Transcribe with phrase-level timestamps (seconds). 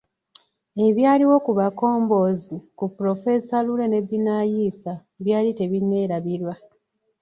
[0.85, 4.93] Ebyaliwo ku Bakomboozi ku polofeesa Lule ne Binaisa
[5.23, 6.53] byali tebinneerabirwa.